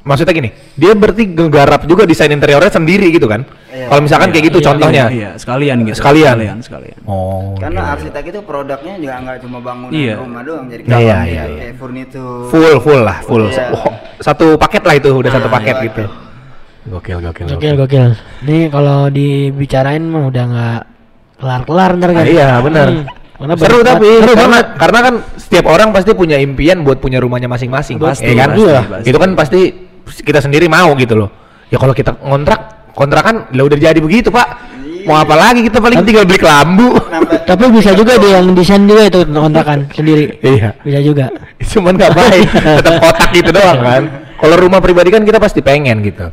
[0.00, 3.42] maksudnya gini, dia berarti nggarap juga desain interiornya sendiri gitu kan?
[3.68, 3.86] Iya.
[3.86, 5.04] Kalau misalkan kayak gitu Iya, contohnya.
[5.06, 5.96] Iya, iya, sekalian gitu.
[5.98, 6.34] Sekalian.
[6.34, 6.98] sekalian, sekalian.
[7.04, 7.54] Oh.
[7.54, 7.92] Karena gila.
[7.94, 10.14] arsitek itu produknya juga nggak cuma bangunan Iya.
[10.16, 11.44] rumah doang jadi Iya, kayak iya, iya.
[11.60, 12.46] kayak furniture.
[12.48, 13.44] full full lah, full.
[13.46, 13.66] Iya.
[13.70, 13.84] Wah,
[14.18, 15.84] satu paket lah itu, udah satu Nah, paket iya.
[15.86, 16.02] gitu.
[16.88, 17.46] Gokil, gokil.
[17.56, 18.06] Gokil gokil.
[18.48, 20.80] Ini kalau dibicarain mah udah nggak
[21.36, 22.24] kelar-kelar ntar kan.
[22.24, 22.86] Ah, iya, benar.
[22.88, 23.04] Hmm.
[23.40, 24.66] Karena Seru banyak tapi seru karena, banget.
[24.76, 28.52] karena kan setiap orang pasti punya impian buat punya rumahnya masing-masing, Pasti, ya kan?
[28.52, 28.80] pasti, Iya.
[28.84, 29.06] pasti.
[29.08, 29.60] Itu kan pasti
[30.20, 31.32] kita sendiri mau gitu loh.
[31.72, 34.48] Ya kalau kita ngontrak, kontrakan lah udah jadi begitu, Pak.
[35.08, 36.92] Mau apa lagi kita paling tinggal beli kelambu.
[37.48, 40.36] Tapi bisa juga dia yang desain juga itu kontrakan sendiri.
[40.44, 40.76] Iya.
[40.84, 41.26] Bisa juga.
[41.64, 42.46] Cuman nggak baik,
[42.84, 44.02] tetap kotak gitu doang kan.
[44.36, 46.28] Kalau rumah pribadi kan kita pasti pengen gitu.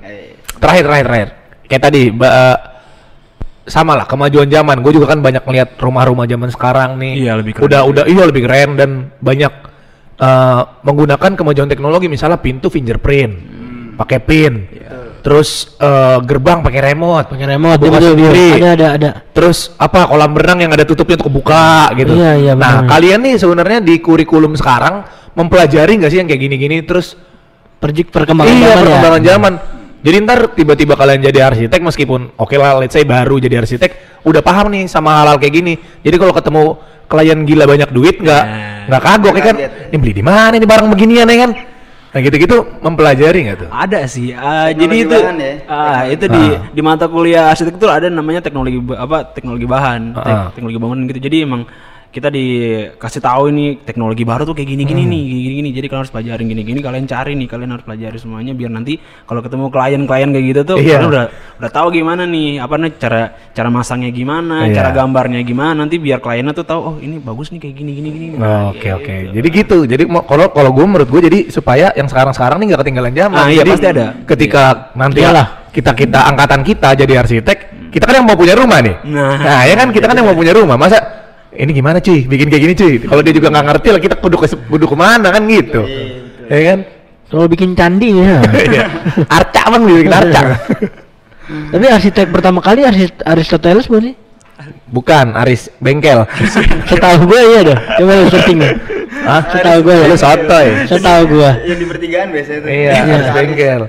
[0.58, 1.30] Terakhir, terakhir, terakhir.
[1.66, 2.58] Kayak tadi, ba- eh,
[3.68, 4.80] sama lah kemajuan zaman.
[4.80, 7.14] Gue juga kan banyak ngeliat rumah-rumah zaman sekarang nih.
[7.20, 7.66] Iya, lebih keren.
[7.68, 9.54] Udah, udah, iya lebih keren dan banyak
[10.18, 12.08] eh, menggunakan kemajuan teknologi.
[12.08, 13.34] Misalnya pintu fingerprint,
[13.96, 14.54] pakai pin.
[15.18, 17.36] Terus eh, gerbang pakai remote.
[17.36, 18.32] Pakai remote Buka betul, betul.
[18.32, 18.48] sendiri.
[18.56, 19.10] Ada ada ada.
[19.36, 22.16] Terus apa kolam renang yang ada tutupnya untuk kebuka gitu.
[22.16, 22.96] Iya, iya, Nah, benar.
[22.96, 25.04] kalian nih sebenarnya di kurikulum sekarang
[25.36, 27.20] mempelajari nggak sih yang kayak gini-gini terus
[27.78, 28.82] Perjik perkembangan iya, zaman ya.
[28.82, 29.54] perkembangan zaman.
[29.98, 34.42] Jadi ntar tiba-tiba kalian jadi arsitek meskipun oke lah let's say baru jadi arsitek udah
[34.42, 35.74] paham nih sama hal-hal kayak gini.
[36.00, 36.64] Jadi kalau ketemu
[37.06, 39.56] klien gila banyak duit nggak Nah, nggak kagok ya kan?
[39.90, 41.52] Ini beli di mana ini barang beginian ya kan?
[42.08, 43.70] Nah gitu-gitu mempelajari nggak tuh?
[43.70, 44.32] Ada sih.
[44.32, 45.54] Teknologi jadi itu ya?
[45.68, 46.32] ah, itu Ah.
[46.32, 50.48] di di mata kuliah arsitektur ada namanya teknologi apa teknologi bahan, tek- Ah.
[50.50, 51.20] teknologi bangunan gitu.
[51.20, 51.62] Jadi emang
[52.18, 55.12] kita dikasih tahu ini teknologi baru tuh kayak gini-gini Hmm.
[55.14, 55.70] nih, gini-gini.
[55.70, 59.46] Jadi kalian harus pelajarin gini-gini, kalian cari nih, kalian harus pelajari semuanya biar nanti kalau
[59.46, 60.98] ketemu klien-klien kayak gitu tuh Iya.
[60.98, 61.26] kalian udah
[61.62, 63.22] udah tahu gimana nih, apa nih cara
[63.54, 64.74] cara masangnya gimana, Iya.
[64.74, 68.36] cara gambarnya gimana nanti biar kliennya tuh tahu oh ini bagus nih kayak gini-gini gini.
[68.36, 69.16] Nah, Oke oke.
[69.30, 69.78] Jadi gitu.
[69.86, 73.38] Jadi kalau kalau gue menurut gue jadi supaya yang sekarang-sekarang nih nggak ketinggalan zaman.
[73.38, 74.06] Ah, iya, Jadi pasti ada.
[74.26, 74.64] Ketika
[74.98, 75.70] nanti Iyalah.
[75.70, 77.58] kita kita angkatan kita jadi arsitek,
[77.94, 78.96] kita kan yang mau punya rumah nih.
[79.06, 79.62] Nah.
[79.62, 80.74] ya kan kita kan yang mau punya rumah.
[80.74, 80.98] Masa
[81.58, 82.30] ini gimana cuy?
[82.30, 82.94] Bikin kayak gini cuy.
[83.02, 85.82] Kalau dia juga nggak ngerti lah kita kudu ke kudu ke mana kan gitu.
[86.48, 86.80] Ya kan?
[87.28, 88.40] Kalau bikin candi ya.
[88.72, 88.86] Iya.
[89.28, 90.42] arca bang bikin arca.
[91.74, 94.16] Tapi arsitek pertama kali Arist Aristoteles bukan sih?
[94.92, 96.28] Bukan Aris bengkel.
[96.92, 97.80] Setahu gue iya dah.
[98.00, 98.72] Coba lu searching ya.
[99.24, 99.44] Hah?
[99.48, 100.06] Setahu gue ya.
[100.12, 100.68] Lu sotoy.
[100.88, 101.50] Setahu gue.
[101.68, 102.70] yang di pertigaan biasanya tuh.
[102.70, 103.82] Iya, Aris bengkel.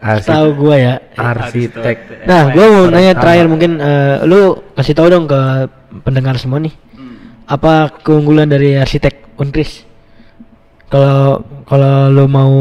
[0.00, 0.58] Setahu Arsitek.
[0.58, 0.94] gue ya.
[1.14, 1.96] Arsitek.
[2.26, 5.40] Nah, gue mau nanya terakhir mungkin eh, lu kasih tahu dong ke
[6.00, 6.74] pendengar semua nih.
[7.44, 9.82] Apa keunggulan dari arsitek Unkris?
[10.86, 12.52] Kalau kalau lu mau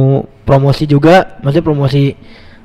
[0.44, 2.14] promosi juga, maksudnya promosi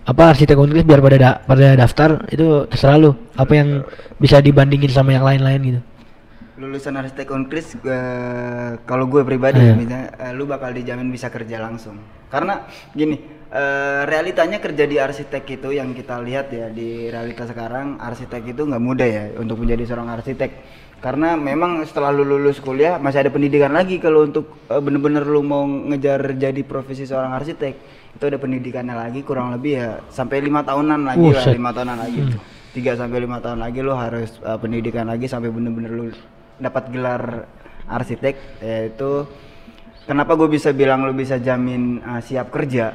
[0.05, 3.13] apa arsitek Unkris biar pada da- pada daftar itu terserah lu.
[3.33, 3.69] Apa yang
[4.17, 5.83] bisa dibandingin sama yang lain-lain gitu.
[6.55, 9.75] lulusan arsitek unkris eh, kalau gue pribadi Iya.
[9.75, 11.99] misalnya eh, lu bakal dijamin bisa kerja langsung
[12.31, 12.63] karena
[12.95, 13.19] gini
[13.55, 18.67] eh, realitanya kerja di arsitek itu yang kita lihat ya di realitas sekarang arsitek itu
[18.67, 20.83] nggak mudah ya untuk menjadi seorang arsitek.
[20.99, 25.47] Karena memang setelah lu lulus kuliah masih ada pendidikan lagi kalau untuk eh, bener-bener lu
[25.47, 27.75] mau ngejar jadi profesi seorang arsitek
[28.15, 32.21] itu ada pendidikannya lagi kurang lebih ya sampai lima tahunan lagi lah lima tahunan lagi.
[32.75, 36.11] Tiga sampai lima tahun lagi lo harus uh, pendidikan lagi sampai bener-bener lo
[36.59, 37.47] dapat gelar
[37.87, 39.29] arsitek yaitu
[40.07, 42.95] kenapa gue bisa bilang lo bisa jamin uh, siap kerja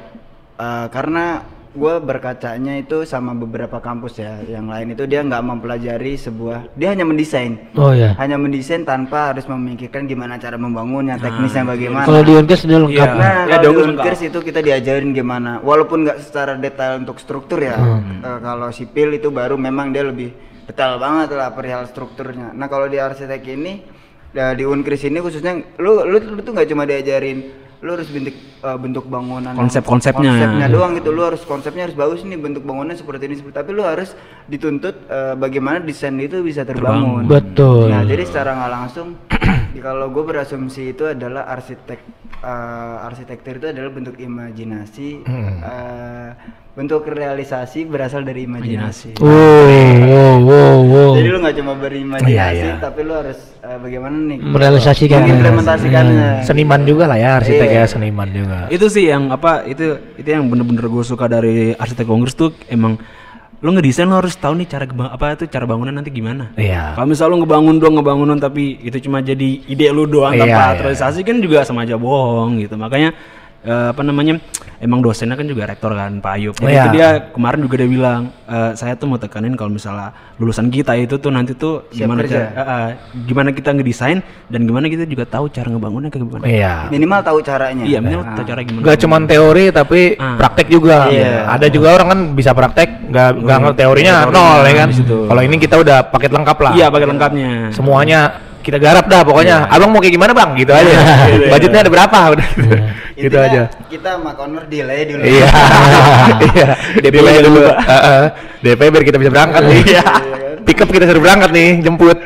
[0.60, 6.18] Uh, karena gue berkacanya itu sama beberapa kampus ya yang lain itu dia nggak mempelajari
[6.18, 8.10] sebuah dia hanya mendesain Oh ya.
[8.18, 13.08] hanya mendesain tanpa harus memikirkan gimana cara membangunnya teknisnya bagaimana Kalau di Unkris udah lengkap.
[13.14, 13.82] Nah, Ya, kalau di.
[13.86, 17.78] Unkris itu kita diajarin gimana, walaupun nggak secara detail untuk struktur ya.
[17.78, 18.18] Hmm.
[18.18, 20.34] Eh, kalau sipil itu baru memang dia lebih
[20.66, 22.50] detail banget lah perihal strukturnya.
[22.50, 23.72] Nah kalau di arsitek ini,
[24.34, 28.36] ya, di Unkris ini khususnya, lu lu, lu tuh nggak cuma diajarin lu harus bentuk
[28.36, 30.32] eh, bentuk bangunan Konsep-konsepnya.
[30.36, 33.70] konsepnya doang gitu lu harus konsepnya harus bagus nih bentuk bangunannya seperti ini seperti tapi
[33.72, 34.12] lu harus
[34.46, 37.88] dituntut eh, bagaimana desain itu bisa terbangun Betul.
[37.88, 39.08] Nah, jadi secara nggak langsung,
[39.78, 42.00] kalau gue berasumsi itu adalah arsitek,
[42.36, 46.28] eh, arsitektur itu adalah bentuk imajinasi, eh,
[46.70, 49.22] bentuk realisasi berasal dari imajinasi.
[49.22, 49.30] Wow,
[50.02, 51.10] wow, wow, wow.
[51.14, 52.74] Jadi lu nggak cuma berimajinasi, Iya, iya.
[52.78, 54.38] tapi lu harus eh, bagaimana nih?
[54.42, 55.18] Merealisasikan.
[55.22, 56.30] Mengimplementasikannya.
[56.42, 57.82] Seniman juga lah ya arsitek Iya.
[57.84, 58.58] ya seniman juga.
[58.66, 62.98] itu sih yang apa itu itu yang bener-bener gue suka dari arsitek kongres tuh emang
[63.60, 66.48] lo ngedesain lo harus tahu nih cara apa itu cara bangunan nanti gimana.
[66.56, 66.96] Iya.
[66.96, 70.62] Kalau misal lo ngebangun doang ngebangunan tapi itu cuma jadi ide lu doang Iya, tanpa
[70.64, 70.80] iya.
[70.80, 72.80] realisasi kan juga sama aja bohong gitu.
[72.80, 73.12] Makanya
[73.62, 74.40] eh, apa namanya?
[74.80, 76.54] Emang dosennya kan juga rektor kan Pak Ayub.
[76.56, 76.80] Jadi Iya.
[76.80, 80.96] itu dia kemarin juga dia bilang eh, saya tuh mau tekanin kalau misalnya lulusan kita
[80.96, 82.32] itu tuh nanti tuh Siap gimana kerja.
[82.32, 82.88] cara eh, eh,
[83.22, 84.18] gimana kita ngedesain
[84.48, 86.44] dan gimana kita juga tahu cara ngebangunnya kayak gimana.
[86.44, 86.74] Iya.
[86.88, 87.84] Minimal tahu caranya.
[87.84, 88.82] Iya, minimal tahu cara gimana.
[88.82, 90.36] Gak cuman teori tapi Ah.
[90.36, 90.96] praktek juga.
[91.06, 91.44] Iya.
[91.46, 94.88] Ada juga orang kan bisa praktek, nggak nggak ngerti teorinya teorinya nol ya kan.
[95.28, 96.72] Kalau ini kita udah paket lengkap lah.
[96.72, 97.50] Iya, pakai lengkapnya.
[97.70, 98.20] Semuanya
[98.60, 99.66] kita garap dah pokoknya.
[99.66, 99.72] Iya.
[99.72, 100.50] Abang mau kayak gimana bang?
[100.54, 100.92] Gitu aja.
[101.52, 102.18] Budgetnya ada berapa?
[102.32, 102.48] Udah.
[103.20, 103.62] gitu Intinya, aja.
[103.88, 105.22] Kita sama Connor delay dulu.
[105.24, 105.48] Iya.
[106.50, 106.68] Iya.
[107.00, 107.60] DP jangan dulu.
[107.66, 108.22] Heeh.
[108.60, 109.80] DP biar kita bisa berangkat nih.
[109.96, 110.04] Iya.
[110.60, 112.18] Pick up kita suruh berangkat nih, jemput.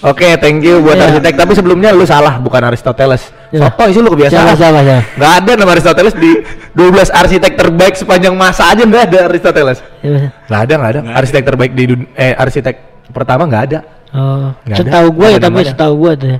[0.00, 1.12] Oke, thank you buat Iya.
[1.12, 1.34] arsitek.
[1.36, 3.28] Tapi sebelumnya lu salah, bukan Aristoteles.
[3.52, 3.68] Iya.
[3.68, 4.32] Sotoy sih lu kebiasaan.
[4.32, 5.02] Siapa siapa siapa?
[5.20, 6.30] Nggak ada nama Aristoteles di
[6.72, 9.78] 12 arsitek terbaik sepanjang masa aja nggak ada Aristoteles.
[10.00, 10.48] Siapa?
[10.48, 11.00] Nggak ada, nggak ada.
[11.12, 12.74] Arsitek terbaik di dun- eh arsitek
[13.12, 13.78] pertama nggak ada.
[14.10, 16.28] Oh, setahu gue ya tapi setahu gue tuh.
[16.28, 16.38] ya.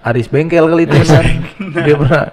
[0.00, 1.24] Aris Bengkel kali itu kan.
[1.84, 2.24] Dia pernah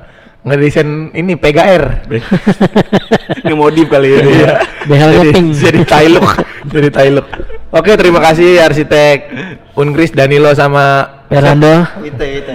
[0.41, 1.83] ngedesain ini PGR.
[3.45, 4.19] Ngemodif kali ya.
[4.23, 4.51] Iya.
[4.87, 5.47] Behelnya Jadi- pink.
[5.53, 6.27] Jadi Tailuk,
[6.71, 7.27] jadi Tailuk.
[7.67, 9.17] Oke, terima kasih arsitek
[9.75, 12.51] Unkris Danilo sama Fernando, Itu itu.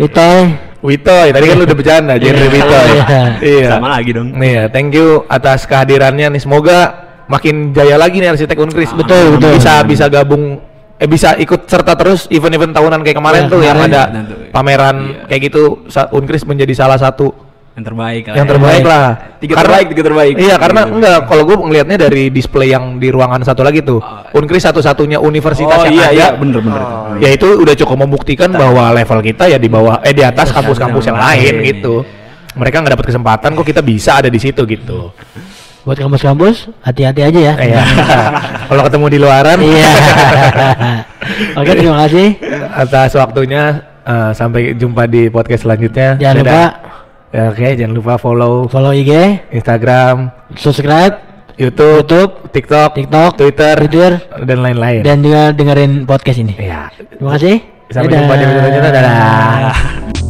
[0.00, 0.40] Itoy,
[0.80, 1.18] Wito.
[1.28, 2.78] Tadi kan lu udah bercanda, genre Wito.
[2.88, 3.22] Iya.
[3.44, 3.68] Iya.
[3.76, 4.32] Sama lagi dong.
[4.32, 6.40] Nih ya, thank you atas kehadirannya nih.
[6.40, 6.78] Semoga
[7.28, 8.88] makin jaya lagi nih arsitek Unkris.
[8.96, 9.52] Betul, betul.
[9.60, 13.78] Bisa bisa gabung eh bisa ikut serta terus event-event tahunan kayak kemarin Ya, tuh yang
[13.78, 14.48] ada tuh.
[14.48, 15.26] pameran Iya.
[15.26, 17.34] kayak gitu Sa- Unkris menjadi salah satu
[17.74, 18.52] Yang terbaik lah yang ya.
[18.54, 19.06] terbaik lah.
[19.36, 20.34] Tiga terbaik, tiga terbaik.
[20.38, 20.94] Iya, karena Gitu.
[20.94, 23.98] enggak kalau gue ngelihatnya dari display yang di ruangan satu lagi tuh.
[24.30, 26.14] Unkris satu-satunya universitas Oh yang iya ada.
[26.14, 26.78] iya bener bener.
[26.78, 27.18] Oh.
[27.18, 31.02] Ya itu udah cukup membuktikan bahwa level kita ya di bawah eh di atas kampus-kampus
[31.04, 31.66] yang lain lain.
[31.66, 32.06] gitu.
[32.54, 35.10] Mereka nggak dapat kesempatan kok kita bisa ada di situ gitu.
[35.84, 37.54] Buat kampus-kampus hati-hati aja ya.
[37.54, 37.82] Iya.
[38.72, 39.90] Kalau ketemu di luaran Iya.
[41.60, 42.40] Oke terima kasih.
[42.72, 43.62] atas waktunya
[44.02, 46.16] eh, sampai jumpa di podcast selanjutnya.
[46.16, 46.44] Jangan Dadah.
[46.44, 46.64] lupa
[47.34, 49.10] Ya, Oke, jangan lupa follow follow IG,
[49.50, 51.18] Instagram, subscribe,
[51.58, 54.12] YouTube, YouTube, TikTok, TikTok, Twitter, Twitter,
[54.46, 55.02] dan lain-lain.
[55.02, 56.54] dan juga dengerin podcast ini.
[56.54, 56.94] Iya.
[56.94, 57.58] Terima kasih.
[57.90, 58.20] Sampai Dadah.
[58.22, 58.90] jumpa di video selanjutnya.
[58.94, 60.23] Dadah.